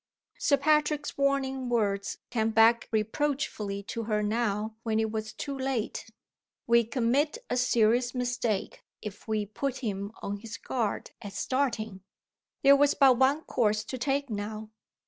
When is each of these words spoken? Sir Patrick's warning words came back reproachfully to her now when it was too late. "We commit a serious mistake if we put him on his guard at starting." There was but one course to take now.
Sir 0.39 0.57
Patrick's 0.57 1.15
warning 1.15 1.69
words 1.69 2.17
came 2.31 2.49
back 2.49 2.87
reproachfully 2.91 3.83
to 3.83 4.05
her 4.05 4.23
now 4.23 4.75
when 4.81 4.99
it 4.99 5.11
was 5.11 5.31
too 5.31 5.55
late. 5.55 6.09
"We 6.65 6.85
commit 6.85 7.37
a 7.51 7.55
serious 7.57 8.15
mistake 8.15 8.83
if 9.03 9.27
we 9.27 9.45
put 9.45 9.77
him 9.85 10.11
on 10.23 10.37
his 10.37 10.57
guard 10.57 11.11
at 11.21 11.33
starting." 11.33 12.01
There 12.63 12.75
was 12.75 12.95
but 12.95 13.19
one 13.19 13.41
course 13.43 13.83
to 13.83 13.99
take 13.99 14.27
now. 14.31 14.71